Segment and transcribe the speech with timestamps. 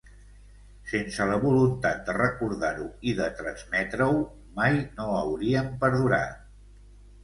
[0.91, 4.19] Sense la voluntat de recordar-ho i de transmetre-ho,
[4.61, 6.47] mai no hauríem perdurat.